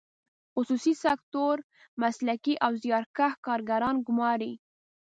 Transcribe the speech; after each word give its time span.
خصوصي 0.53 0.93
سکتور 1.05 1.55
مسلکي 2.01 2.55
او 2.65 2.71
زیارکښ 2.83 3.33
کارګران 3.45 3.95
ګماري. 4.07 4.53